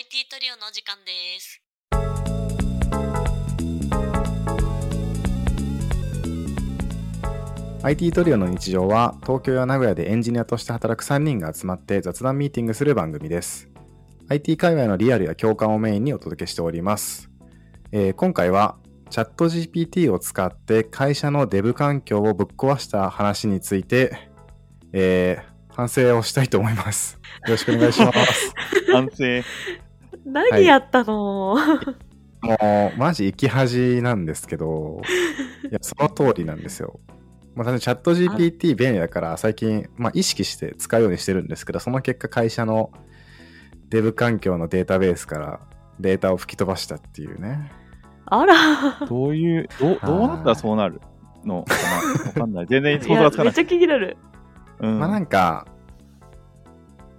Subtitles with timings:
[0.00, 1.60] IT トリオのお時間です。
[7.82, 13.68] IT トリオの日常は東京や名古屋でエンジニアとして働く3人が集まって雑談ミーティングする番組です。
[14.30, 17.28] IT 界隈のリアルや共感をメインにお届けしております。
[17.92, 18.78] えー今回は
[19.10, 24.30] チャット GPT を使って会社のデブ環境をぶっ壊した話について、
[24.94, 27.18] えー反省をしたいと思います。
[27.46, 28.54] よろしくお願いします。
[28.92, 29.44] 反省。
[30.32, 31.56] 何やったの、
[32.42, 35.00] もう、マジ生き恥なんですけど、
[35.70, 37.00] いや、その通りなんですよ。
[37.54, 42.90] まあ、チャット GPT 便利だから、最近、まあ、意識して使うようにしてるんですけど、その結果、会社の
[43.90, 45.60] デブ環境のデータベースから
[45.98, 47.70] データを吹き飛ばしたっていうね。
[48.26, 48.54] あら。
[49.06, 51.00] どういう、どうどうなったらそうなる
[51.44, 51.74] のか
[52.24, 52.28] な？
[52.28, 52.66] わかんない。
[52.68, 53.66] 全然想像がつかないいやめっちゃ。
[53.66, 54.16] 気になる。
[54.80, 55.66] うんまあ、なんか、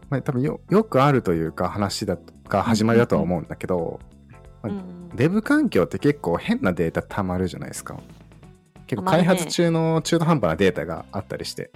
[0.09, 4.00] まあ、多分よよくあるというか、話だとか、始まりだとは思うんだけど、
[4.62, 8.00] まあうんデブ環境って結構変なデータ溜まるじゃないですか。
[8.88, 11.72] 結構開発中の中途半端なデータがあったりして。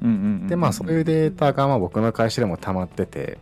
[0.00, 3.38] うんうんうんうんでまあそういうデータがまあ僕の会社でも溜まってて。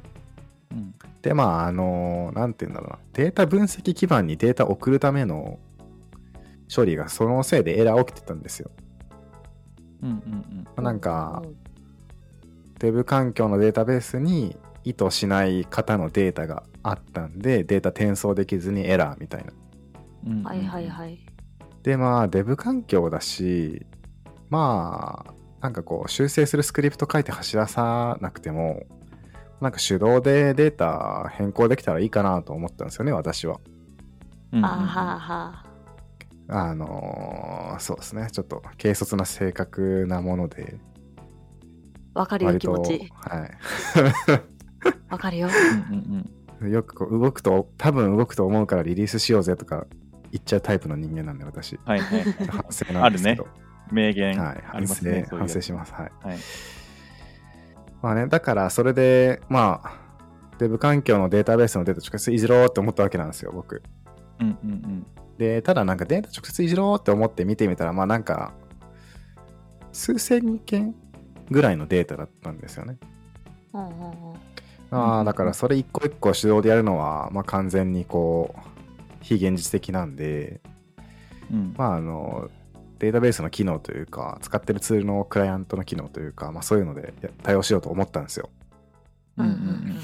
[0.71, 0.95] うん。
[1.21, 2.99] でまああのなんて言うんだろうな。
[3.13, 5.59] データ分析基盤にデータ送るための
[6.75, 8.71] 処理がそのせいでエラー起きてたんですよ。
[10.03, 11.43] うんうんまあなんか
[12.79, 20.49] デブ環境のデータベースに意図しない型のデータがあったんでデータ転送できずにエラーみたいな。
[20.49, 21.19] はいはいはい。
[21.83, 23.87] でまあデブ環境だし
[24.51, 28.87] まあなんかこう修正するスクリプト書いて走らさなくても
[29.61, 33.61] なんか手動でデータ変更できたらいいかなと思ったんですよね私は。
[34.53, 35.65] あーはあは
[36.51, 40.79] あのーそうですねちょっと軽率な性格なもので
[42.15, 42.21] あ。
[42.21, 43.13] わかるよ、気持ち。
[43.15, 43.49] は
[45.11, 45.49] わかるよ。
[45.91, 46.31] うんうん
[46.69, 49.87] いよくこう動くと多分動くと思うからリリースしようぜとか
[50.33, 51.83] 言っちゃうタイプの人間なんで私うん。
[51.85, 52.33] はいはいはい。
[52.49, 53.47] 反省なんですけど、
[53.93, 55.27] 名言はい、ありますね。
[55.29, 55.93] そういう反省します。
[55.93, 56.13] はい。
[56.27, 56.39] はい。
[58.03, 59.93] まあね、だからそれで、まあ、
[60.59, 63.83] デブ環境のデータベースのデータ直接いじろうって思ったわけなんですよ、僕。
[64.41, 65.07] うんうんうん。
[65.39, 68.53] で、ただなんかデータ直接いじろうって思って見てみたら、まあなんか、
[69.93, 70.95] 数千件
[71.51, 72.99] ぐらいのデータだったんですよね。
[73.73, 74.48] うんうんうん。
[74.91, 78.61] ああ、だからそれ一個一個手動でやるのは、まあ完全にこう、
[79.21, 80.61] 非現実的なんで、
[81.51, 82.51] うんまああの、
[82.99, 88.51] データベースの機能というか、使ってるツールのクライアントの機能というか、まあそういうのでや対応しようと思ったんですよ。
[89.37, 89.99] うんうんうん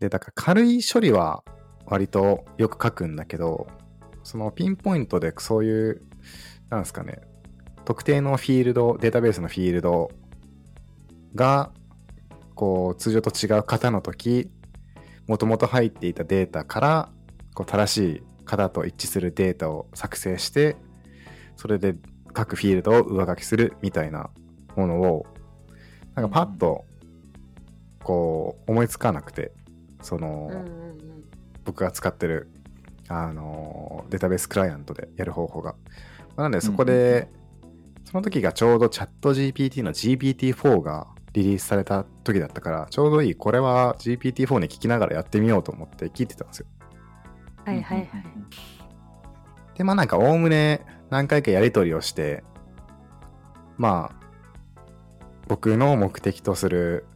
[0.00, 1.42] で、だから軽い処理は
[1.86, 3.66] 割とよく書くんだけど、
[4.22, 6.02] そのピンポイントでそういう、
[6.70, 7.20] なんですかね、
[7.84, 10.10] 特定のフィールド、データベースのフィールド
[11.34, 11.72] が、
[12.58, 14.50] こう、通常と違う型の時、
[15.28, 17.08] もともと入っていたデータから、
[17.54, 20.74] こう正しい型と一致するデータを作成して、
[21.54, 21.94] それで
[22.32, 24.30] 各フィールドを上書きするみたいな
[24.74, 25.26] ものを、
[26.16, 26.84] なんかパッと、
[28.02, 29.52] こう、思いつかなくて、
[30.02, 30.50] その。
[31.64, 32.48] 僕が使ってる、
[33.08, 35.76] あのデータベースクライアントでやる方法が。
[36.34, 37.28] まあなんでそこで、
[38.04, 46.66] その時がちょうどチャット GPT の GPT-4 がリリースされた時だったから、ちょうどいい、これは GPT-4 に聞きながらやってみようと思って聞いてたんですよ。
[47.64, 48.08] はいはいはい。
[49.76, 52.42] で、まあなんかおおむね何回かやり取りをして、
[53.76, 54.18] まあ、
[55.46, 57.06] 僕の目的とする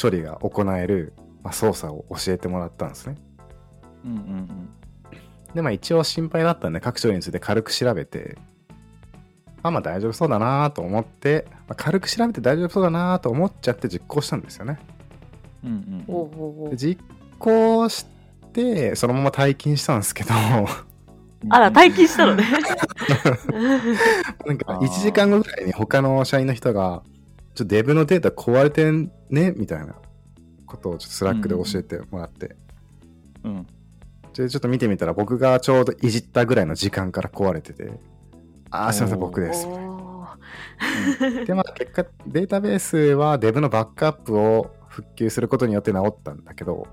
[0.00, 3.16] 処理が行える、まあ、操作を教えてもらったんですね。
[4.04, 4.70] うんうん
[5.54, 8.42] で、まあ一応心配だったんで、各処理について軽く調べて、ま
[9.62, 14.78] あまあ大丈夫そうだなと思って、まあ、軽く調べて大丈夫そうだなと思っちゃって実行したんですよね。
[15.64, 16.14] うんうんうん。
[16.14, 16.70] おうおうおう。
[16.70, 17.02] で実
[17.38, 18.06] 行し
[18.52, 20.30] て、そのまま退勤したんですけど、
[21.48, 22.44] あら、退勤したのね。
[24.46, 27.02] なんかあー1時間後ぐらいに他の社員の人が、
[27.54, 29.94] ちょっとデブのデータ壊れてんねみたいな
[30.66, 32.56] ことをちょっと Slack で教えてもらって、
[33.44, 33.66] うん。
[34.34, 37.90] でちょっと見てみたら僕がちょうどいじったぐらいの時間から壊れてて、
[38.70, 39.66] ああ、すいません、僕です。
[39.66, 46.86] おーで、まあ結果、データベースはデブのバックアップを復旧することによって治ったんだけど、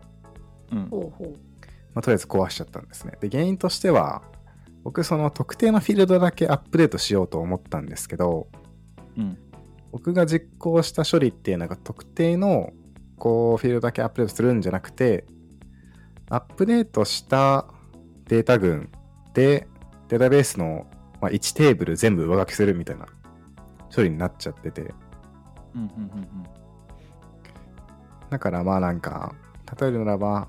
[0.72, 0.90] うん。
[1.94, 3.14] まあ、とりあえず壊しちゃったんですね。
[3.22, 4.22] で、原因としては、
[4.84, 8.48] 僕その特定のフィールドだけアップデートしようと思ったんですけど、
[9.18, 9.38] うん
[9.92, 12.72] 僕が実行した処理っていうのが特定の
[13.18, 15.26] こうフィールドだけアップデートするんじゃなくて
[16.30, 17.66] アップデートした
[18.26, 18.92] データ群
[19.34, 19.68] で
[20.10, 20.86] データベースの、
[21.22, 23.08] まあ、1テーブル全部上書きするみたいな
[23.94, 24.94] 処理になっちゃってて。
[25.76, 26.48] うんうんうん
[28.30, 29.34] だからまあなんか
[29.80, 30.48] 例えるならば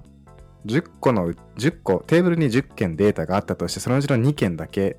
[0.66, 4.98] 10個のう10個テーブルに10件データがあったとしてそのうちの2件だけ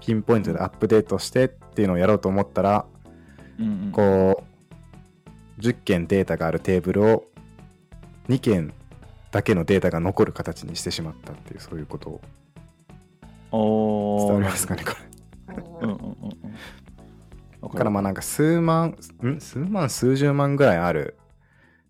[0.00, 2.86] ピンポイントでアップデートしてっていうのをやろうと思ったら、
[3.58, 3.92] うんうん。
[3.92, 4.44] こ
[5.58, 7.24] う10件データがあるテーブルを
[8.28, 8.72] 2件
[9.30, 12.20] だけのデータが残る形にしてしまったっていうそういうことを
[13.56, 14.92] 伝わりますかねこ
[15.48, 15.62] れ。
[15.82, 16.40] うんうんうんうん。
[17.62, 19.40] だからまあなんか数万ん？
[19.40, 21.16] 数万数十万ぐらいある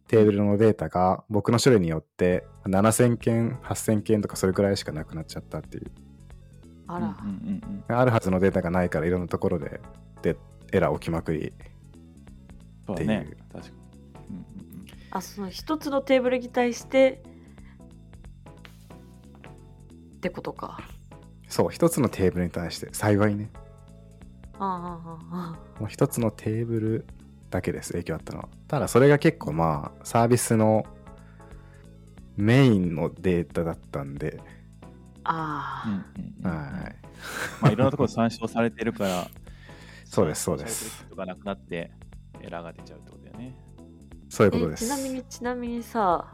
[0.08, 5.90] テーブルのデータが僕の処理によって7000件8000件とかそれくらいしかなくなっちゃったっていう。
[6.86, 9.80] あら、うんうんうんあるはずのデータがないからいろんなところで
[10.22, 10.36] で
[10.72, 11.52] エラー起きまくり。
[12.92, 13.36] っていう。
[13.52, 13.76] 確かに。
[14.30, 14.86] うんうんうん。
[15.10, 17.22] あその一つのテーブルに対して
[20.16, 20.80] ってことか
[21.48, 23.50] そう一つのテーブルに対して幸いね。
[24.58, 27.06] あああああもう一つのテーブル
[27.50, 28.48] だけです影響あったのは。
[28.68, 30.84] ただそれが結構まあサービスの
[32.36, 34.40] メインのデータだったんで、
[35.24, 36.96] ああ、うんうんうんはい。
[37.60, 39.28] まあいろんなところで参照されてるから、
[40.04, 41.06] そうですそうです。
[41.16, 41.90] なくなって、
[42.40, 43.56] エラーが出ちゃうってことだよね。
[44.28, 44.84] そういうことです。
[44.84, 46.32] えちなみにちなみにさ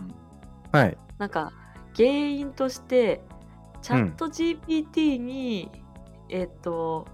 [0.72, 0.98] はい。
[1.18, 1.52] なんか
[1.94, 3.20] 原因として
[3.82, 5.70] チャット GPT に、
[6.28, 7.06] えっ、と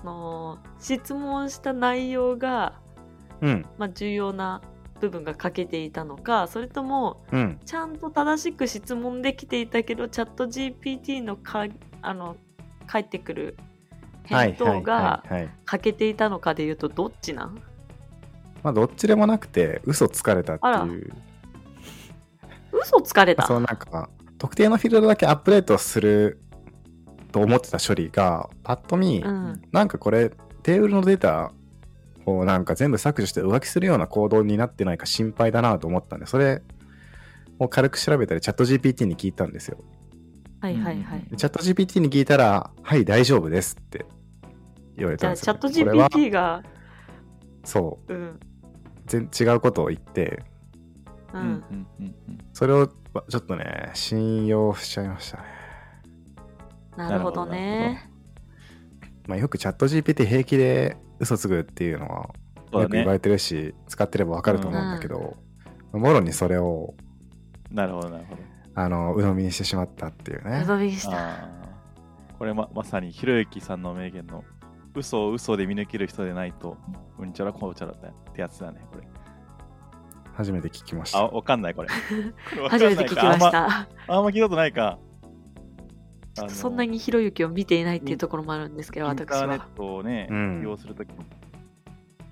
[0.00, 2.74] その質問した内容が、
[3.40, 3.66] うん。
[3.78, 4.60] まあ、重要な
[5.00, 7.60] 部分が欠けていたのかそれともうん。
[7.64, 11.66] ちゃんと正しく質問できていたけどチャット GPT のか
[12.02, 12.36] あの
[12.88, 13.56] 返ってくる
[14.24, 15.22] 返答が
[15.66, 17.62] 欠けていたのかでいうとどっちなん？
[18.62, 21.12] まあどっちでもなくて嘘つかれたっていう。
[22.72, 23.46] 嘘つかれた？
[23.46, 26.40] そのなんか特定のフィールドだけアップデートする
[27.32, 29.62] と思ってた処理がパッと見、うん。
[29.72, 30.30] なんかこれ
[30.62, 31.52] テーブルのデータ
[32.26, 36.62] をなんか全部削除して浮気するような行動になってないか心配だなと思ったんでそれ
[37.58, 39.78] を軽く調べたりチャット GPT に聞いたんですよ。
[40.60, 41.24] はいはいはい。
[41.30, 44.06] でチャット GPT に聞いたら「はい大丈夫です」って
[44.96, 45.52] 言われじたんですよ。
[45.54, 46.62] ゃあチャット GPT が
[47.64, 48.14] そう。
[48.14, 48.40] うん。
[49.06, 50.42] 全違うことを言って
[51.32, 52.38] ううんんうんうんうん。
[52.52, 52.88] それを
[53.28, 55.44] ちょっとね信用しちゃいましたね
[56.96, 58.10] なるほどね
[59.26, 62.30] まあ、よくチャット GPT 平気で嘘つぐっていうのは。
[62.72, 65.36] よく言われてるし、使ってればわかると思うんだけど、
[65.92, 66.94] もろにそれを
[67.70, 68.42] なるほど、なるほど。
[68.74, 70.66] あの鵜呑みにしてしまったっていうねう。
[70.66, 71.48] どみした
[72.38, 74.44] これままさにひろゆきさんの名言の
[74.94, 76.76] 嘘を嘘で見抜ける人でないと
[77.18, 79.08] うんちゃらこうちゃらだってやつだねこれ
[80.38, 81.34] 初めて聞きましあた。
[81.34, 81.88] わかんないこれ。
[82.70, 83.88] 初めて聞きました。
[84.06, 85.00] あんま聞いたことないか。
[86.46, 89.46] そんなにひろゆきを見ていないっていうところもあるんですけどインタ私は。
[89.46, 90.60] ーネットをね、うん。
[90.60, 91.24] 利用するときの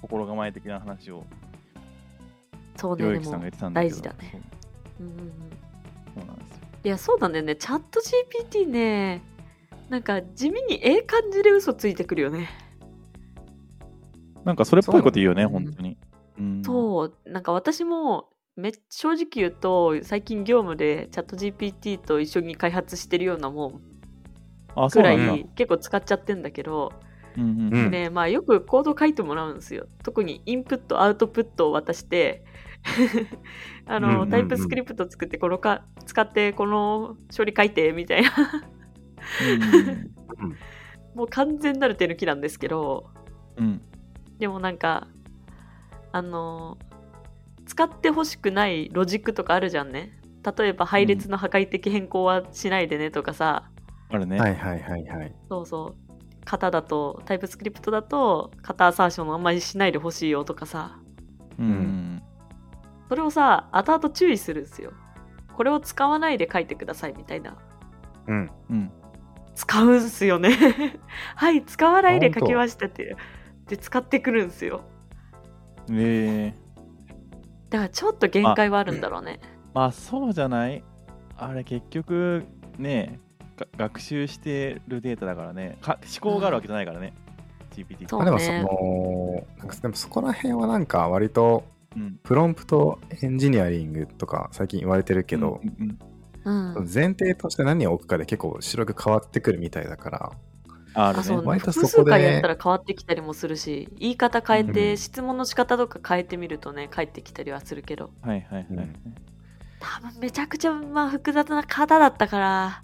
[0.03, 1.25] 心構え的な話を
[2.77, 3.97] そうねでひろゆきさんがも言ってたんだけど。
[3.97, 4.43] 大事だね。
[5.01, 5.03] う。
[5.03, 5.19] んうんうん。
[5.19, 6.63] そうそうなんですよ。
[6.85, 7.57] いやそうなんだよね。
[7.57, 8.01] チャット
[8.55, 9.21] GPT ね
[9.89, 12.49] なんか地味にええ感じで嘘ついてくるよね。
[14.45, 15.97] なんかそれっぽいこと言うよねそう本当に、うん、
[16.65, 26.93] そうなんか私もめ正直言うと最近業務でチャット GPT と一緒に開発してるようなもんくらい結構使っちゃってんだけど、
[27.37, 27.91] うんうんうん。
[27.91, 29.87] ねまあよくコード書いてもらうんですよ。
[30.03, 32.45] 特にインプットアウトプットを渡して
[33.87, 34.31] あの、うんうんうん。
[34.31, 38.31] タイプスクリプト作ってこのか使ってこの処理書いてみたいな。
[39.45, 40.57] うん。
[41.15, 43.11] もう完全なる手抜きなんですけど。
[43.57, 43.81] うん。
[44.39, 45.09] でもなんか
[46.17, 46.79] あの
[47.67, 50.19] 使ってほしくないロジックとかあるじゃんね。
[50.57, 53.69] 例えば配列の破壊的変更はしないでねとかさ、
[54.09, 55.35] あるね、はいはいはいはい。
[55.51, 55.95] そうそう。
[56.47, 60.99] 型だとタイプスクリプトだと型アサーションあんまりしないでほしいよとかさ。
[61.59, 61.67] うん。
[61.67, 62.23] うん
[63.09, 64.93] それをさ後々注意するんですよ。
[65.55, 67.59] これを使わないで書いてくださいみたいな。
[68.27, 68.51] うん。
[68.71, 68.91] うん。
[69.55, 70.57] 使うんすよね。
[71.37, 73.17] はい使わないで書きましたって
[73.69, 74.83] で使ってくるんですよ
[75.91, 76.67] ええ
[77.71, 79.41] だからちょっと限界はあるんだろうね。
[79.75, 80.85] まあそうじゃない？
[81.37, 82.45] あれ結局
[82.79, 83.21] ね
[83.57, 85.79] が学習してるデータだからね。
[85.81, 87.13] か思考があるわけじゃないからね、
[87.75, 91.65] GPT ってそうまあでもその、なんかでもそこら辺はなんか割と
[91.97, 92.19] うん。
[92.23, 95.99] プロンプトエンジニアリングとか最近言われてるけど、うん
[96.45, 96.85] うんうん。
[96.93, 100.33] 前提として何を置くかで結構白く変わってくるみたいだから、
[100.97, 101.21] あるね。
[101.21, 101.47] あそうね。
[101.47, 104.97] 割とそ複こで数回やったら変わってきたりもするし言い方変えて、うん。
[104.97, 108.11] 質問の仕方とか変えてみるとね返ってきたりはするけど。
[108.23, 108.97] はいはいはい、うん。
[109.79, 112.83] 多分めちゃくちゃまあ複雑な方だったから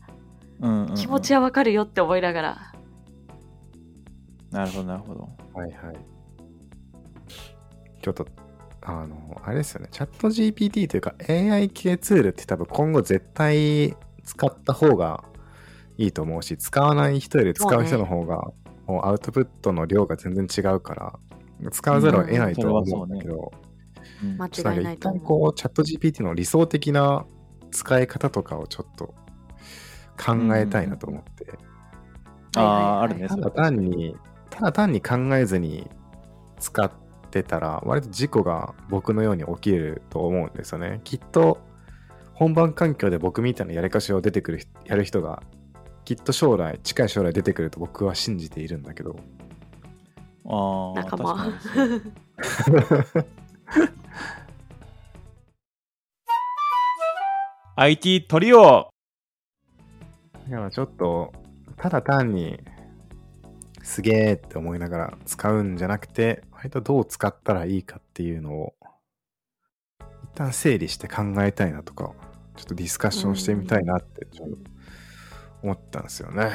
[0.61, 0.95] うんうんうん。
[0.95, 2.73] 気持ちはわかるよって思いながら、
[4.50, 5.28] なるほどなるほど。
[5.54, 5.97] はいはい。
[8.02, 8.26] ちょっと
[8.83, 15.25] あの、あれですよね、チャット GPT というか AI 系ツールって多分今後絶対使った方が
[15.99, 18.53] いいと思うし、使わない人より使う人の方が、
[18.87, 21.19] もうアウトプットの量が全然違うから、
[21.71, 23.73] 使わざるを得ないとは思うんだけど、うん
[24.37, 25.21] 間ちょっとなんか一違いないと思う。
[25.21, 27.25] 旦こう、チャット GPT の理想的な
[27.71, 29.15] 使い方とかをちょっと
[30.19, 31.59] 考えたいなと思って、
[32.57, 33.29] ああ、あるね。
[33.29, 34.17] それただ単に、
[34.51, 35.91] ただ単に考えずに
[36.59, 36.91] 使っ
[37.31, 41.01] てたら、割と事故が僕のように起きると思うんですよね。
[41.05, 41.59] きっと、
[42.35, 45.43] 本番環境で僕みたいなやりかしを出てくる人、やる人が、
[46.16, 49.16] きっと将来、近い将来出てくると僕は信じているんだけど、
[50.45, 51.35] ああ、仲間。
[51.35, 53.26] 確かにそう
[57.76, 58.90] IT トリオ
[60.50, 61.33] だからちょっと、
[61.78, 62.61] ただ単に、
[63.83, 68.75] すげーって思いながら使うんじゃなくて、割とどう使ったらいいかっていうのを、
[69.99, 72.12] 一旦整理して考えたいなとか、
[72.57, 74.72] ちょっとディスカッションしてみたいなって、ちょっと
[75.62, 76.50] 思ったんですよね。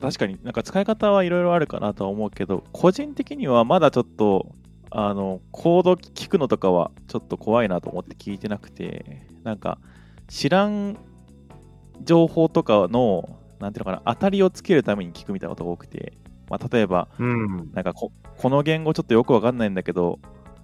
[0.00, 4.52] 確かになんか使い方はいろいろあるかなとは思うけど、個人的にはまだちょっと、
[4.90, 9.78] あの、コード聞くのとかはちょっと怖いなと思って聞いてなくて、なんか
[10.28, 10.98] 知らん
[12.02, 16.18] 情報とかの、なんていうのかな、当たりをつけるために聞くみたいなことが多くて、
[16.50, 17.70] まあ、例えば、うん。
[17.72, 20.18] なんかここの言語ちょっとよくわかんないんだけど、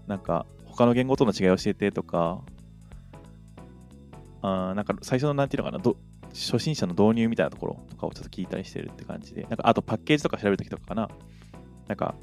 [0.08, 2.42] なんか他の言語との違い教えてとか、
[4.42, 5.96] あーなんか最初のなんていうのかな、ど
[6.38, 11.08] 初心者の導入みたいなところとかをちょっと聞いたりしてるって感じで、なんかあとパッケージとか調べるときとかかな、
[11.88, 12.14] なんか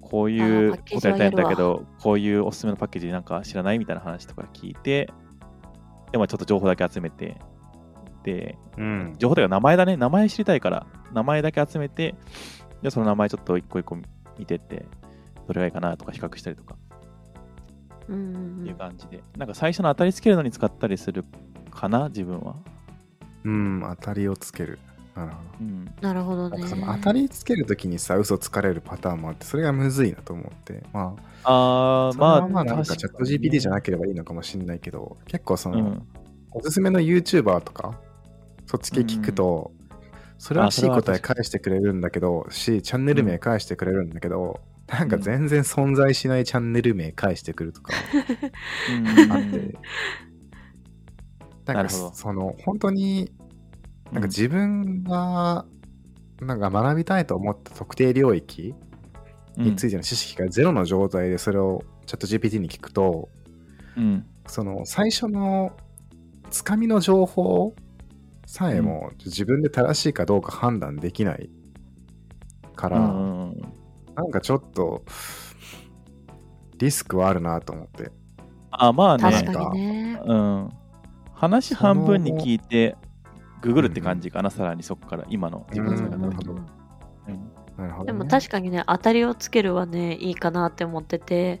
[0.00, 5.10] こういうことやりたいんだけど、こういうおすすめのパッケージなんか知らないみたいな話とか聞いて、
[6.10, 7.38] でもちょっと情報だけ集めて、
[8.22, 9.14] で、うん。
[9.18, 12.14] 情報というか名前だね、名前知りたいから、名前だけ集めて、
[12.82, 13.96] で、その名前ちょっと一個一個
[14.38, 14.86] 見てって、
[15.46, 16.76] どれがいいかなとか比較したりとか。
[18.08, 18.60] うんうんうん。
[18.60, 21.24] っていう感じで、なんか最初の当たりつけるのに使ったりする
[21.70, 22.56] かな、自分は。
[23.44, 24.78] うん、当たりをつける。
[25.14, 25.48] なるほど。
[25.60, 25.94] うん。
[26.00, 26.68] なるほどねなんか。
[26.68, 30.82] その当たりつけるときにさ、嘘つかれるパターンもあって、それがむずいなと思って。
[30.92, 36.06] まあ、あまあ、まあなんかチャット GPT じゃななければいいのかもしれないけど、結構その、うん。
[36.52, 37.98] おすすめの YouTuber とか、
[38.66, 39.72] そっち系聞くと、
[40.38, 47.94] それらしい答え返してくれるんだけど、し、チャンネル名返してくれるんだけど、なんか全然存在しないチャンネル名返してくるとか
[48.90, 49.74] うんあって、
[51.66, 53.32] なかその、本当に、
[54.10, 55.64] なんか自分が、
[56.40, 58.74] なんか学びたいと思った特定領域
[59.56, 63.28] についての知識がゼロの状態でそれをチャット GPT に聞くと、
[63.96, 64.26] うん。
[64.46, 65.72] その最初の
[66.50, 67.74] つかみの情報
[68.46, 71.48] さえも自分で正しいかどうか判断できない
[72.74, 73.62] から、うん
[74.14, 75.04] なんかちょっと
[76.76, 78.10] リスクはあるなと思って。
[78.70, 79.22] あ、まあね。
[79.22, 80.20] 確かにね。
[80.24, 80.70] うん。
[81.42, 82.96] 話半分に聞いて、
[83.62, 86.66] ググるって感じかな、さらにそこから、今の自分の使い方だとうん
[87.76, 88.04] なるほど。
[88.04, 91.60] でも確かにね、当たりをつけるはね、いいかなって思ってて、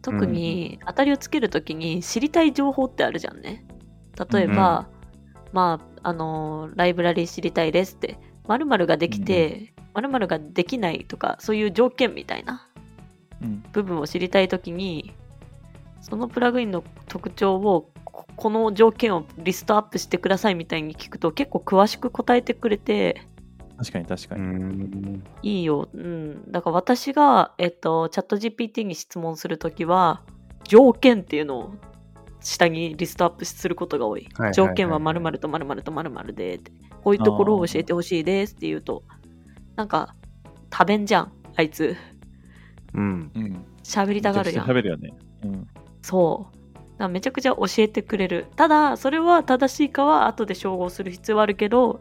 [0.00, 3.66] 特に当たりをつけるときに知りたい情報ってあるじゃんね。
[4.30, 4.88] 例えば、
[5.52, 12.68] まあ、あのーライブラリー知りたいですって、〇〇ができて、〇〇ができないとか、そういう条件みたいな
[13.42, 13.64] うん。
[13.72, 15.14] 部分を知りたいときに、
[16.00, 23.20] そのプラグインの特徴を、ここの条件をリストアップしてくださいみたいに聞くと結構詳しく答えてくれて、
[23.76, 24.44] 確かに確かうに。
[24.46, 25.24] ん。
[25.42, 25.90] いいよ。
[25.92, 26.50] うん。
[26.50, 30.22] だから私が、えっと、チャット GPT に質問するときは、
[30.64, 31.74] 条件っていうのを
[32.40, 34.28] 下にリストアップすることが多い。
[34.54, 36.60] 条件は〇〇と〇〇と〇〇で
[37.04, 39.04] こういうところを教えてほしいですって言うと、
[39.76, 40.16] なんか、
[40.70, 41.94] 多弁じゃん、あいつ。
[42.94, 43.30] うん。
[43.34, 43.64] うん。
[43.82, 44.66] 喋りたがるやん。
[44.66, 45.12] 喋るよね。
[45.44, 45.66] うん。
[46.00, 46.55] そう。
[46.98, 48.46] だめちゃくちゃ教えてくれる。
[48.56, 52.00] ただ、それは正しいかは後で照合する必要はあるけど、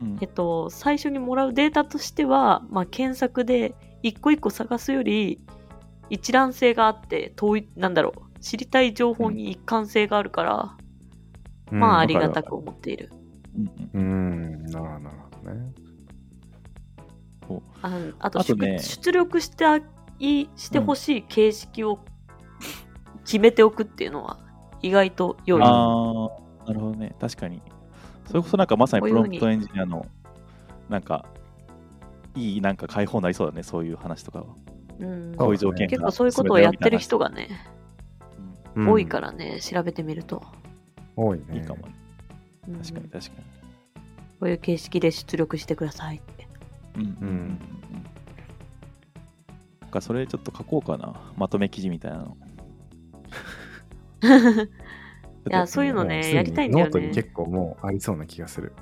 [0.00, 5.40] うんえっと、最初にもらうデータとしては、まあ、検索で一個一個探すより
[6.08, 10.76] 一覧性があって統一なんだろう知りたい情報に一貫性があるから、
[11.70, 13.10] まあありがたく思っている。
[13.54, 14.04] うんうんう
[14.58, 14.64] ん。
[14.64, 15.90] なるほど、なるほどね。
[17.82, 19.80] ああとあとね出出力してあ
[20.18, 21.98] いしてほしい形式を
[23.30, 24.38] 決めておくっていうのは
[24.82, 25.62] 意外と良い。
[25.62, 27.14] ああ、なるほどね。
[27.20, 27.62] 確かに。
[28.26, 30.04] それこそなんかまさにプロンプトエンジニアの、
[30.88, 31.26] なんか、
[32.34, 34.46] いいなんか解放になりそうだね、そういう話とかは。
[34.98, 37.48] うんこういう条件が結構そういうことをやってる人がね、
[38.74, 40.42] うんうん多いからね調べてみると、
[41.16, 41.44] 多いね。
[41.54, 41.82] いいかも
[42.82, 43.32] 確かに確か
[44.40, 46.48] こういう形式で出力してくださいって。
[46.96, 47.04] に。
[47.04, 47.60] うんうんうんうん
[49.90, 51.14] か、それちょっと書こうかな。
[51.36, 52.36] まとめ記事みたいなの。
[55.48, 56.90] いや、そういうのね、やりたいんだよね。
[56.90, 58.72] ノートに結構もうありそうな気がする。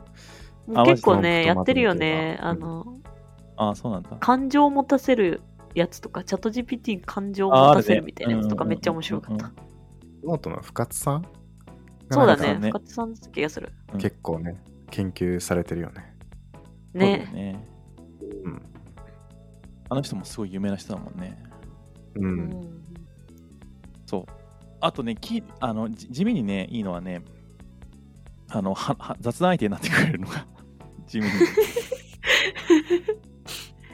[0.66, 2.38] もう結構ね、やってるよね。
[2.40, 2.98] あの、
[3.56, 4.10] ああ、そうなんだ。
[4.20, 5.42] 感情を持たせる
[5.74, 9.52] やつとか、チャット GPT に感情を持たせるみたいなやつとか、めっちゃ面白かった。
[10.24, 11.26] ノートの深津さん？
[12.10, 13.72] そうだね、なんかね深津さんだった気がする。
[13.92, 16.14] うん結構ね、研究されてるよね。
[16.94, 17.30] ね。
[17.32, 17.68] ね。
[18.44, 18.62] うん。
[19.90, 21.42] あの人もすごい有名な人だもんね。
[22.16, 22.20] う。
[22.20, 22.84] うんん
[24.06, 24.37] そう。
[24.80, 27.22] あとね、きあのじ地味にね、いいのはね、
[28.50, 30.46] あのはは雑談相手になってくれるのが
[31.06, 31.32] 地味に。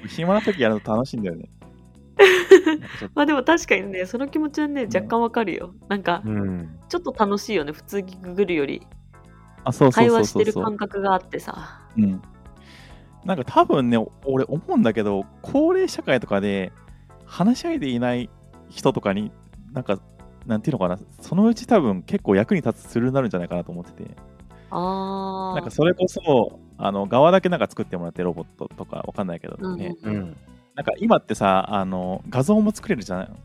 [0.09, 1.49] 暇な時やると楽しいんだよね。
[3.15, 5.75] まあでも確かにね、その気持ちはね、若干わかるよ。
[5.89, 6.79] なんか、うん。
[6.89, 8.87] ちょっと楽しいよね、普通にググるより。
[9.65, 10.77] あ、そうそう会そうそうそう話してる感。
[10.77, 11.81] 覚があってさ。
[11.97, 12.23] うん。
[13.25, 16.73] なんか多分ね、俺思うんだけど、高齢社会とかで
[17.25, 18.31] 話し相手いない
[18.69, 19.33] 人とかに、
[19.73, 19.99] なんか、
[20.47, 24.11] なんていうのかな、そのうち多分結構役に立つツールになるんじゃないかなと思ってて、
[24.71, 25.55] あー。
[25.57, 30.37] なんかそれこそ、あの側だけなんか作ってもらってロボットとかわかんないけどね、うんうん。
[30.75, 33.37] なんか今ってさ、あの画像も作れるじゃん。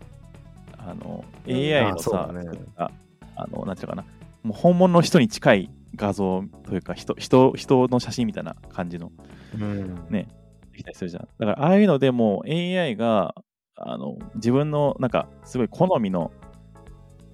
[0.77, 4.05] あのうん AI のあそうさ、だねあのなんていうのかな、
[4.43, 9.11] もう本物の人に近い画像というか人、人人の写真みたいな感じの
[9.55, 10.07] うん。
[10.09, 10.27] ね、
[10.71, 11.27] できたりするじゃん。
[11.37, 13.35] だから、ああいうのでも AI が
[13.75, 16.31] あの自分のなんかすごい好みの、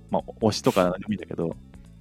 [0.09, 1.55] まあ、推しとかでもいいんだけど、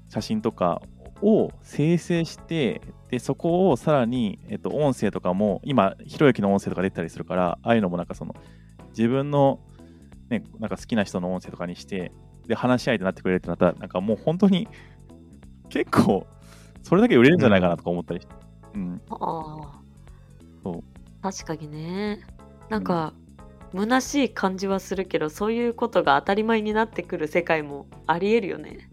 [0.08, 0.82] 写真とか
[1.22, 2.80] を生成して、
[3.10, 8.34] でそこをさらに、えっと、音声とかも、今、ひろゆきの音声とか出てたりするから、ああいうのもなんかその、
[8.90, 9.60] 自分の、
[10.30, 12.12] ね、なんか好きな人の音声とかにして、
[12.46, 14.68] で、話し相手になってくれるってなったら、なんかもう本当に、
[15.68, 16.26] 結構、
[16.82, 18.34] それだけ売れるんじゃないかなとか思ったりして。
[18.74, 19.00] うん。
[19.10, 19.80] ああ。
[20.62, 20.82] そう
[21.22, 22.20] 確かにね。
[22.68, 23.14] なんか、
[23.74, 28.88] 虚しい感じはするけど、そういうことが当たり前になってくる世界もありえるよね。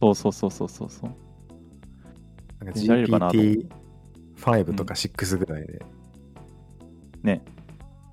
[0.00, 1.10] そうそうそうそうそうそう。
[2.64, 3.66] なんか見られるかなと思って
[4.36, 5.84] GPT5 とか6ぐらいで、
[7.22, 7.42] ね。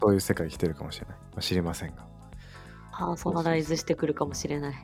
[0.01, 1.17] そういう世界来てるかもしれない。
[1.17, 2.07] まあ知りませんが。
[2.91, 4.75] パーソナライズしてくるかもしれない。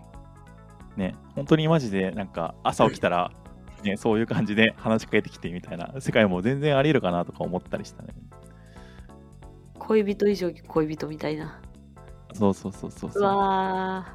[0.96, 3.32] ね、本当にマジで、なんか朝起きたら、
[3.84, 8.16] ね、そういう感じで話しかけてきてみたいな世界も全然あり得るかなとか思ったりしたね。
[9.88, 11.62] 恋人以上に恋人みたいな。
[12.34, 13.26] そうそうそうそうそうう。
[13.26, 14.08] わ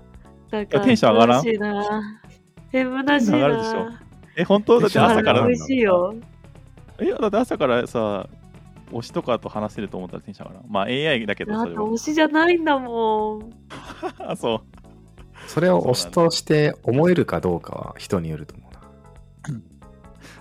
[0.51, 0.57] ー。
[0.57, 1.47] なんか、テンション上がらん？
[1.47, 1.57] え、虚しい
[2.73, 4.03] テンション上がるでしょな。
[4.37, 4.81] え、本当？
[4.81, 6.15] だって朝から、テン美味しいよ。
[7.01, 8.29] いや、だって朝からさ、
[8.91, 10.71] 推しとかと話せると思ったらテンション上がらん？
[10.71, 11.85] まあ AI だけど、それは。
[11.85, 13.51] 推しじゃないんだもん。
[14.19, 14.61] あ そう。
[15.47, 18.81] それを推しとして思えるかどうかは人によると思うな。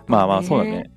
[0.07, 0.91] まあまあ、ねそうだね。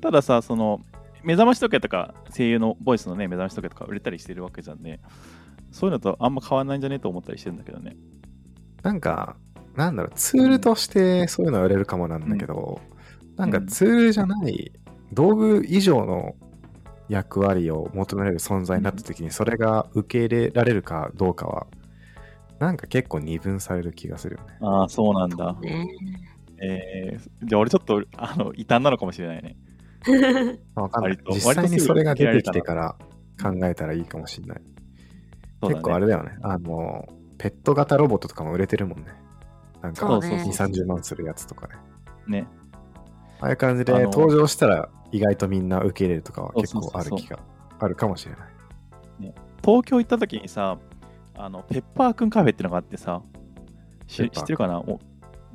[0.00, 0.80] たださ、その、
[1.22, 5.00] 目覚まし時計とか、声優のボイスのね、目覚まし時計とか売れたりしてるわけじゃんね。
[5.70, 7.96] そういうのとあんま変わんないんじゃねと思ったりしてるんだけどね。
[8.82, 9.36] なんか、
[9.76, 12.80] なんだろう、ツールとしてそういうのは売れるかもなんだけど、
[13.36, 14.72] なんかツールじゃない、
[15.12, 16.34] 道具以上の
[17.08, 21.66] 役割を求められる存在になった時に、それが受け入れられるかどうかは、
[22.58, 24.58] なんか結構二分される気がするよね。
[24.60, 25.54] ああ、そうなんだ。
[25.60, 25.88] ね
[26.62, 29.56] えー、じゃあ俺ちょっと、あの、異端なのかもしれないね。
[30.74, 32.96] まあわかんない実際にそれが出てきてから
[33.42, 34.62] 考えたらいいかもしれない。
[35.62, 36.38] 結構あれだよね。
[36.42, 37.06] あの、
[37.38, 39.06] ペット型ロボットとかも売れてるもんね。
[39.82, 41.74] なんか、そうね2、30万するやつとかね。
[42.26, 42.46] ね。
[43.40, 47.38] ああいう感じで登場したら意外とみんな受け入れるとかは結構ある気が
[47.78, 48.50] あるかもしれない。
[49.62, 50.78] 東京行った時にさ、
[51.34, 53.22] あの、ペッパーくんカフェってのがあってさ、
[54.06, 54.78] 知ってるかな？
[54.80, 54.98] お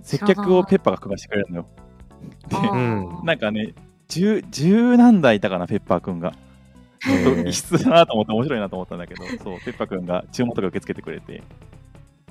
[0.01, 1.67] 接客をペッパーが配してくれるのよ。
[2.47, 2.58] で、
[3.25, 3.73] なんかね、
[4.08, 6.34] 十十何台いたかな、ペッパーくんが。
[7.46, 11.44] 異質だなと思って、面白いなと思ったんだけど、そう、ペッパーくんが注文とか受け付けてくれて、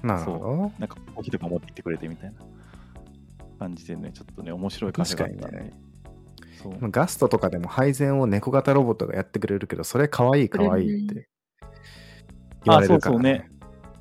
[0.02, 0.72] なるほど。
[0.78, 2.36] なんかコーヒーとか持ってきてくれてみたいな
[3.58, 5.56] 感じでね、ちょっとね、面白いカフェがあったんで。
[5.58, 5.76] 確か
[6.62, 11.28] そうガストとかでも配膳を猫型ロボットがやってくれるけど、それかわいいかわいいって
[12.64, 13.50] 言われるから、ね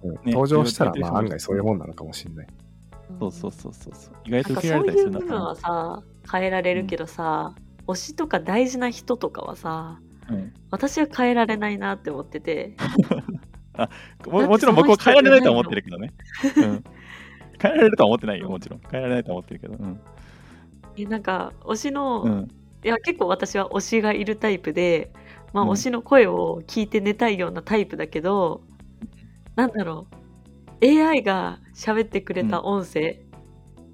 [0.04, 2.48] うんね登場したらまあ案外そういうもんなのかもしれない。
[3.20, 4.14] そうそうそうそうそう。
[4.26, 7.56] 意外と受けられたりするなそういう部分はさ変えられるけどさ、
[7.88, 12.76] 推しとか大事な人とかはさうん私は変えられないなって思ってて
[14.28, 16.14] ももちろん僕は変えられないとは思ってるけどね。
[16.58, 16.84] うん、
[17.62, 18.82] 変えられるとは思ってないよ、もちろん。
[18.90, 19.76] 変えられないとは思ってるけど。
[19.76, 20.00] うん。
[20.98, 22.52] えなんか推しの、うん、
[22.84, 25.12] いや結構私は推しがいるタイプで、
[25.54, 28.62] まあ、うん推しの声を聞いて寝たいようなタイプだけど、
[29.56, 30.08] なんだろ
[30.82, 33.22] う AI が喋ってくれた音声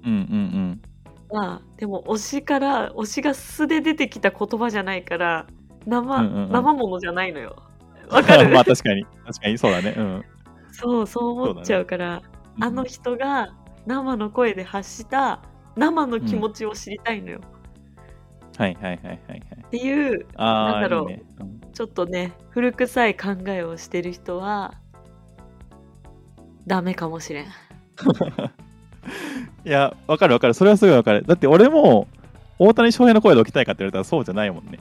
[0.04, 0.82] うん、うん、
[1.30, 5.46] は、でも推しから推しが素で出てきた言葉じゃないから
[5.86, 7.56] 生,、うんうんうん生ものじゃないのよ
[8.10, 8.48] わかる？
[8.54, 9.94] まあ確かに、確かにそうだね。
[9.96, 10.24] うん。
[10.72, 12.22] そう、そう思っちゃうから、
[12.60, 13.54] あの人が
[13.86, 15.42] 生の声で発した
[15.76, 17.40] 生の気持ちを知りたいのよ。
[18.58, 19.40] はいはいはいはいはい。
[19.66, 21.22] っていう、なんだろういいね。
[21.40, 24.74] うんちょっとね、古臭い考えをしてる人は、
[26.66, 27.44] ダメかもしれん。
[27.44, 27.46] い
[29.68, 30.54] や、わかるわかる。
[30.54, 31.24] それはすごいわかる。
[31.26, 32.08] だって俺も、
[32.58, 34.78] 大谷翔平の声で起きたいかって言われたらそうじゃないもんね。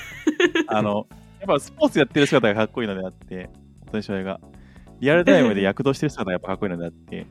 [0.68, 1.06] あの、
[1.40, 3.50] やっぱスポーツやってる姿がかっこいいのであって、
[3.86, 4.40] 大谷翔平が。
[5.00, 7.26] リアルタイムで躍動してる姿がやっぱかっこいいのであって、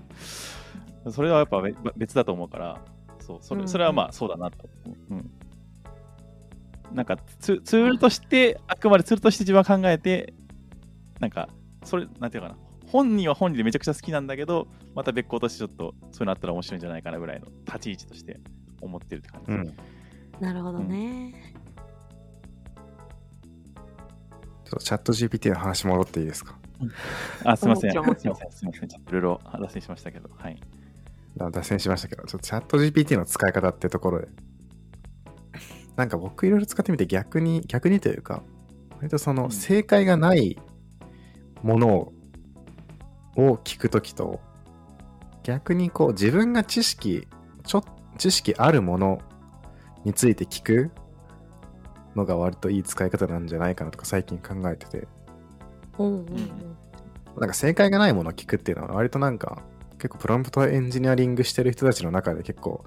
[1.09, 2.81] それはやっぱべ別だと思うから、
[3.19, 5.13] そうそうんれそれはまあそうだなと思う。
[5.13, 5.31] うん。
[6.93, 10.33] なんかツツールとして、あくまでツールとして自分は考えて、
[11.19, 11.49] なんか、
[11.83, 12.64] それ、なんていうのかな。
[12.95, 18.39] 本人は本人でめちゃくちゃ好きなんだけど、また別個としてちょっとそういうのあったら面白いんじゃないかなぐらいの立ち位置として
[18.81, 19.75] 思ってるって感じです。
[20.37, 20.47] うん。
[20.47, 21.53] なるほどね。
[24.63, 26.57] ちょっとチャット GPT の話戻っていいですか？
[27.43, 27.91] あ、すいません。
[27.91, 28.51] すいもちろんません。
[28.51, 28.87] すいません。
[28.87, 30.29] ちょっといろいろ脱線しましたけど。
[30.33, 30.61] はい。
[31.41, 34.29] あ脱線しましたけど、ちょっとチャット GPT の使い方ってところで、
[35.97, 38.41] なんか僕いろいろ使ってみて逆に、逆にというか、
[38.95, 40.57] 割とそうのん正解がない
[41.61, 42.13] ものを
[43.35, 44.39] を聞くときと、
[45.43, 47.27] 逆にこう自分が知識、
[47.65, 47.83] ちょ
[48.17, 49.19] 知識あるもの
[50.03, 50.91] について聞く
[52.15, 55.07] のが割といい使い方なんじゃないかなとか最近考えてて、
[55.97, 56.77] うんうんうん。
[57.37, 59.61] なんか正解がないものを聞くっていうのは割となんか
[59.97, 62.85] 結構プロンプトエンジニアリングしてる人たちの中で結構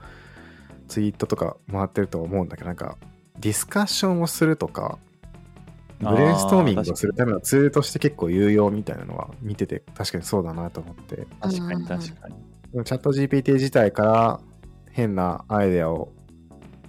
[0.89, 2.97] ツイートとか回ってると思うんだけどなんか
[3.39, 4.99] ディスカッションをするとか
[5.99, 12.35] ブレインストーミングをするためのツールとして結構有用みたいなのは見てて確かにそうだなと思って確かにうんうんうん確かに。
[12.73, 14.41] でもチャット GPT 自体から
[14.93, 16.13] 変なアイデアを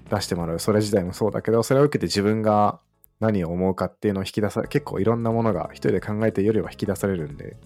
[0.10, 2.80] 出してもらうそれ自体もそうだけどそれを受けて自分が
[3.19, 7.58] 何を思うかっていうのを引き出さ結構いろんなものが一人で考えてるよりは引き出されるんで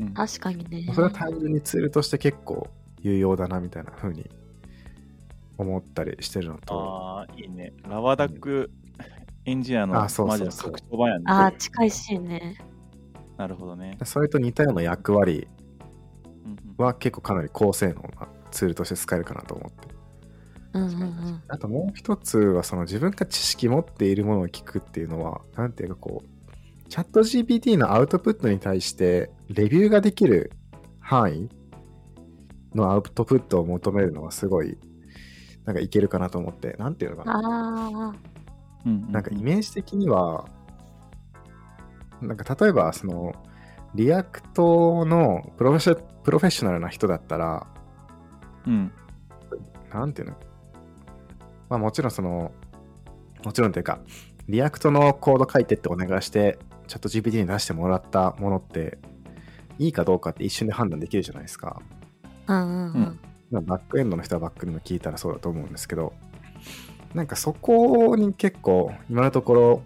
[0.00, 0.92] うん確かにね。
[0.94, 2.68] それは単純にツールとして結構
[3.00, 4.28] 有用だなみたいな風に
[5.58, 7.72] 思ったりしてるのと、ああ、いいね。
[7.88, 8.70] ラワダック
[9.46, 11.24] エンジニアのあそうマジの拡張版やんね。
[11.28, 12.58] ああ、近いしね。
[13.36, 13.96] なるほどね。
[14.04, 15.46] それと似たような役割
[16.44, 19.88] うんうんは結構かなり高性能なツールとして使えるかなと思って。
[20.74, 21.42] うんうんうん。
[21.48, 30.52] あともう一つはその自分が知識持っているものを聞くっていうのは、なんていうかこう、 ChatGPT のアウトプットに対してレビューができる
[31.00, 31.48] 範囲
[32.74, 34.76] のアウトプットを求めるのはすごい
[35.64, 38.16] なんかいけるかなと思って、なんていうのかな。
[38.86, 40.48] ああ、うんうなんかイメージ的には、
[42.22, 43.34] なんか例えばその、
[43.94, 47.66] React のプロフェッショプロフェッショナルな人だったら、
[48.66, 48.92] うん。
[49.92, 50.36] なんていうの？
[51.68, 52.52] まあもちろんその、
[53.44, 54.00] もちろんというか、
[54.48, 58.98] React のコード書いてってお願いして、 ChatGPT に出してもらったものって、
[59.78, 61.80] いいかどうかって一瞬で判断できるじゃないですか。
[62.48, 63.20] うんうんうん。
[63.50, 66.12] まあバックエンドの人はバックエンド聞いたらそうだと思うんですけど、
[67.16, 69.82] なんかそこに結構今のところ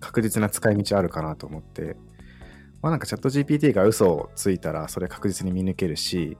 [0.00, 1.96] 確実な使い道あるかなと思って、
[2.82, 6.36] まあなんかチャット GPT が嘘をついたらそれ確実に見抜けるし、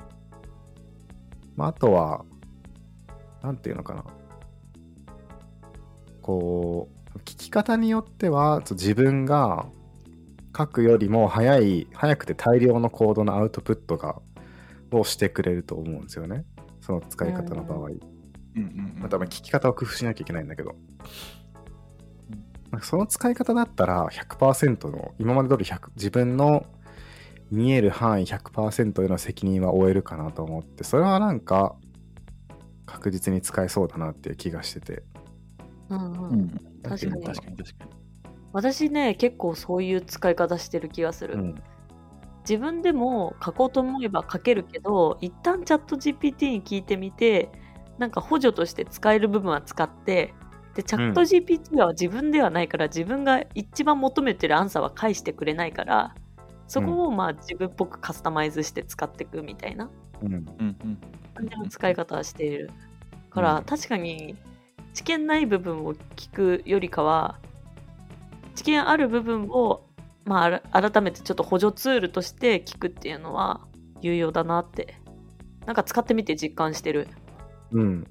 [1.56, 2.26] まああとは、
[3.42, 4.04] なんていうのかな。
[6.20, 9.64] こう、聞き方によっては自分が
[10.54, 14.20] 書くよりも早い、早くて大量のコードのアウトプットが
[14.90, 16.44] をしてくれると思うんですよね。
[16.82, 17.86] その使い方の場合。
[17.86, 18.11] うん
[18.56, 20.74] うんまあ、多分聞き方を工夫しなきゃいけないんだけど。
[22.70, 26.64] なんかその使い方だったら100%の、今まで通り100自分の
[27.50, 31.76] 見える範囲100%への責任は負えるかなと思って、それはなんか
[32.86, 35.02] 確実に使えそうだなっていう気がしてて。
[35.90, 36.48] うんうんうん。
[36.82, 37.90] 確かに確かに確かに。
[38.54, 41.34] 私ね、結構そういう使い方してる気がする。
[41.34, 41.62] うん。
[42.40, 47.50] 自分でも書こうと思えば書けるけど、一旦チャット GPT に聞いてみて、
[47.98, 50.34] なんか補助として使える部分は使って、
[50.74, 56.14] で、チャット GPT は自分ではないから、自分が一番求めてるアンサーは返してくれないから、
[56.66, 59.90] そこをまあ自分っぽくカスタマイズして使っていくみたいな
[60.22, 60.32] うん。
[60.32, 60.98] うんうん。
[61.34, 62.70] 感じの使い方はしている。
[63.30, 64.36] から、うん確かに
[64.94, 67.38] 知見ない部分を聞くよりかは
[68.54, 69.86] 知見ある部分を、
[70.24, 73.62] まあ改めてちょっと補助ツールとして聞くっていうのは
[74.00, 74.98] 有用だなって
[75.66, 77.08] なんか使ってみて実感してる。
[77.72, 78.06] うん。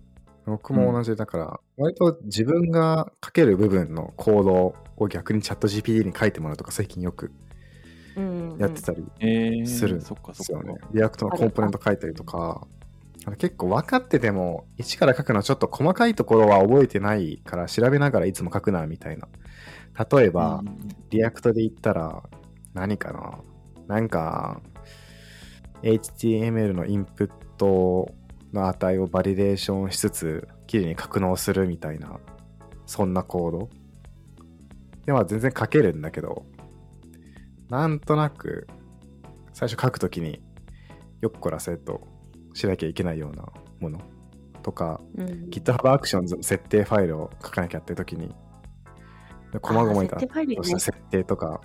[0.45, 7.31] 僕も同じだから、割と自分が書ける部分のコードを逆にチャット GPT に書いてもらうとか最近よく。
[8.57, 10.63] やってたりえー、するんそっかでそっか。
[10.63, 10.81] すよね。
[10.93, 12.67] React のコンポーネント書いたりとか、
[13.25, 19.27] あの結構分かってても、一から書くのちょっと細かいところは覚えてないから調べながらいつも書くなみたいな
[20.11, 20.77] 例えば、うん
[21.09, 22.23] React で言ったら、
[22.73, 23.39] 何かな？
[23.95, 24.61] なんか、
[25.83, 28.13] HTML のインプット
[28.53, 32.19] の値をバリデーションしつつ、綺麗に格納するみたいな、
[32.85, 33.69] そんなコード。
[35.05, 36.45] で、まあ全然書けるんだけど、
[37.69, 38.67] なんとなく、
[39.53, 40.41] 最初書くときに、
[41.21, 42.07] よっこらせと
[42.53, 43.45] しなきゃいけないような
[43.79, 44.01] もの
[44.63, 45.25] とか、うん。
[45.49, 48.35] GitHub Actions の設定ファイルを書かなきゃって時に、
[49.61, 51.61] 細々いたあー設定とか、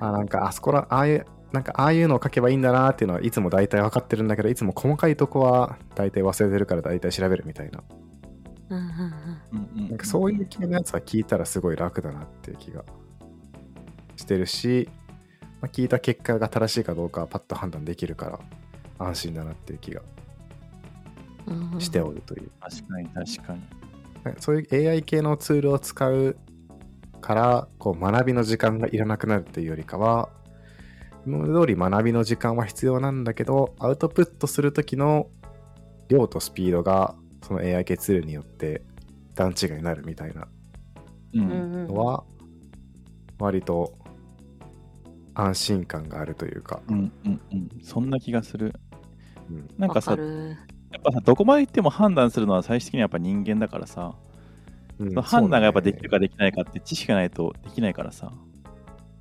[0.00, 7.82] あなんかあそこら、ああいう、なんかああいうのを書けばいいんだなっていうのはいつも大体分かってるんだけど、いつも細かいとこは大体忘れてるから大体調べるみたいな。
[8.70, 8.90] うんうんうん
[9.52, 12.84] うんうんなんかそういう系のやつは聞いたらすごい楽だなっていう気が
[14.14, 14.88] してるし、
[15.60, 18.38] まあ、聞いた結果が正しいかどうかはパッと判断できるから
[19.04, 20.02] 安心だなっていう気が
[21.80, 22.50] しておるという。
[22.60, 23.62] 確かに確かに。
[24.38, 26.36] そういう AI 系のツールを使う
[27.20, 30.28] から、こう学びの時間がいらなくなるっていうよりかは、
[31.26, 35.28] 今まで通り学びの時間は必要なんだけど、アウトプットするときの
[36.08, 38.82] 量とスピードが、その AI 系ツールによって
[39.34, 40.48] 段違いになるみたいな
[41.34, 42.24] のは、
[43.38, 43.94] 割と
[45.34, 47.68] 安心感があるというか、うんうんうん。
[47.82, 48.74] そんな気がする。
[49.50, 49.68] うん。
[49.78, 54.14] なんかさ、やっぱさ、どこまで行っても判断するのは最終的にはやっぱ人間だからさ、
[54.98, 58.49] うんその判断がやっぱできるかかできないかって知識がないとできないからさ、うん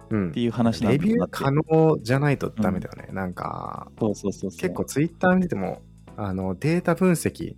[0.09, 3.09] っていう話なんレビュー可能じゃないとダメだよね。
[3.13, 4.59] なんか、そうそうそうそう。
[4.59, 5.81] 結構ツイッター見てても
[6.17, 7.55] あのデータ分析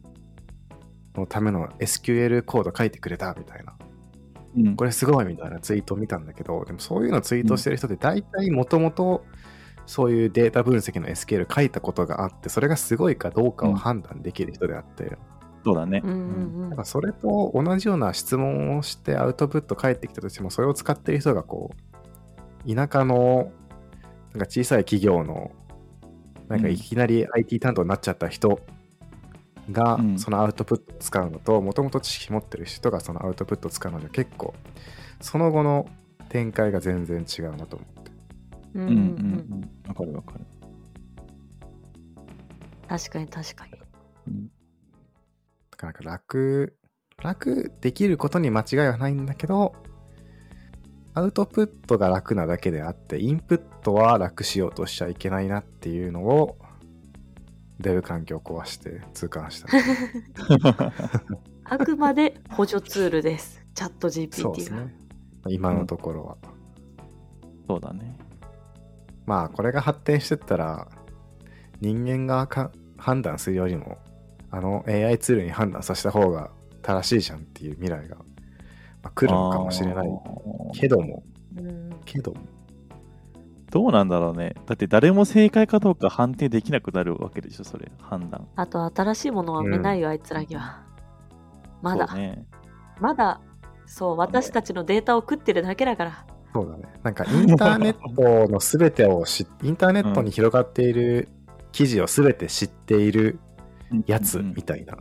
[1.15, 3.75] のための SQL コード書いてくれたみたいな。
[4.55, 9.23] うん、これすごいみたいなツイートを見たんだけどでもそういうのツイートしてる人って大体もともと
[9.85, 15.17] そういうデータ分析の SQL 書いたことがあってそれがすごいかどうかを判断できる人であって、
[15.63, 16.01] そうだね。
[16.03, 16.17] うんうん。
[16.17, 16.69] うん。
[16.69, 21.90] なんかそれと同じような質問をしてアウトプット返ってきたとしてもそれを使ってる人がこう
[22.67, 23.51] 田舎の
[24.33, 25.51] なんか小さい企業の
[26.47, 28.59] なんかいきなり IT 担当になっちゃった人
[29.71, 34.53] がうんそのアウトプットを使うのともともと知識持ってる人がそのアウトプットを使うのじゃ結構
[35.21, 35.87] その後の
[36.29, 38.11] 展開が全然違うなと思って。
[38.73, 39.69] うんうんうん。
[39.87, 40.45] わかるわかる。
[42.87, 43.73] 確かに確かに
[44.27, 44.51] うん
[45.71, 46.77] だからなんか楽、
[47.17, 49.73] 楽できることに間違いはないんだけど、
[51.13, 56.57] アウトプットが楽なだけであって、インプットは楽しようとしちゃいけないなっていうのを、
[57.79, 59.69] デブ環境を壊して痛感した。
[61.65, 64.95] あくまで補助ツールですチャットそうで GPT が、すね。
[65.47, 66.37] 今のところは。
[67.67, 68.17] そうだね。
[69.25, 70.87] まあ、これが発展してったら、
[71.79, 73.97] 人間がか判断するよりも、
[74.49, 78.17] あの AI ツールに判断させた方が正しいじゃんっていう未来が、
[79.03, 80.07] まあ、来るのかもしれない
[80.73, 81.23] けども、
[81.57, 81.99] うん。
[82.05, 82.41] けども、
[83.71, 84.55] どうなんだろうね。
[84.65, 88.47] だって誰も正解かどうか判定できなくなるわけでしょ、それ、判断。
[88.55, 90.83] あと新しいものは埋めないよ、あいつらには。
[91.81, 92.45] まだ、ね。
[92.99, 93.41] まだ
[93.91, 96.25] そう私たちのデータを食ってるだけだから。
[96.53, 96.83] そうだね。
[97.03, 101.27] なんかインターネットのすべてを知っ インターネットに広がっている
[101.73, 103.39] 記事をすべて知っている
[104.05, 104.53] やつうんうん。
[104.55, 104.97] みたいな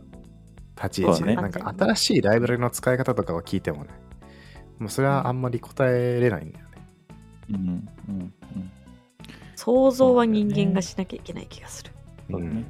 [0.81, 3.89] 立ち位置で、そうだなんか新しいライブラリの使い方とかを聞いてもね、
[4.79, 6.71] もうそれはあんまり答えれないんだよね。
[7.49, 8.71] うんうんうん
[9.55, 11.91] 想像は人間がしなきゃいけない気がする、
[12.31, 12.65] そうだね。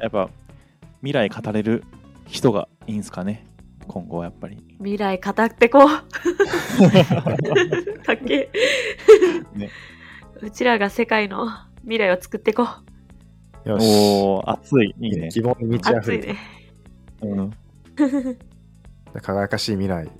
[0.00, 0.28] やっぱ
[1.00, 1.82] 未来語れる
[2.26, 3.46] 人がいいんすかね。
[3.86, 4.62] 今後はやっぱり。
[4.78, 5.86] 未来語ってこう。
[8.04, 8.50] かっけ
[9.54, 9.70] え、ね。
[10.42, 11.48] うちらが世界の
[11.82, 12.68] 未来を作ってこ
[13.64, 13.68] う。
[13.68, 13.82] よし。
[13.82, 14.94] おー、熱い。
[15.00, 15.28] いいね。
[15.30, 16.38] 希望に満ち溢れて、熱いね
[17.24, 17.50] うん、
[19.20, 20.10] 輝かしい未来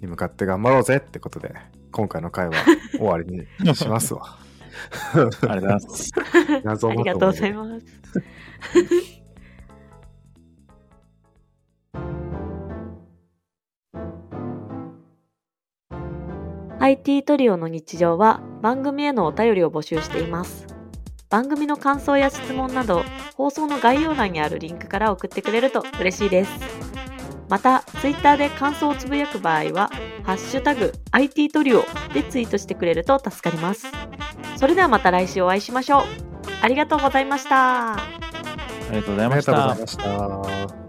[0.00, 1.54] に向かって頑張ろうぜってことで、
[1.92, 2.52] 今回の回は
[2.96, 4.38] 終わりにしますわ。
[5.14, 6.10] ありがとうございます。
[6.64, 7.86] 謎ありがとうございます
[16.80, 20.77] IT トリオの日常は番組へのお便りを募集しています。
[21.30, 23.04] 番組の感想や質問など
[23.36, 26.50] 放送の概要欄にあるリンクから送ってくれると嬉しいです。
[27.48, 29.90] また、Twitter で感想をつぶやく場合は、
[30.22, 33.86] ハッシュタグ IT トリオでツイートしてくれると助かります。
[34.56, 36.02] それではまた来週お会いしましょう。
[36.60, 37.94] ありがとうございました。
[37.94, 37.98] あ
[38.90, 39.78] りがとうございありがましたとうござい。
[39.78, 40.87] ました。